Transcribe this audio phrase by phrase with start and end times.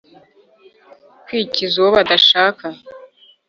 [1.25, 2.65] kwikiza uwo badashaka.